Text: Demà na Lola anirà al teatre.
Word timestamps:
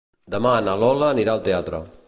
Demà 0.35 0.53
na 0.69 0.73
Lola 0.85 1.11
anirà 1.11 1.37
al 1.37 1.47
teatre. 1.51 1.87